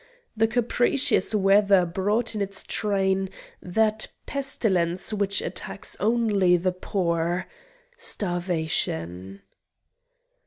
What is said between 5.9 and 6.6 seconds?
only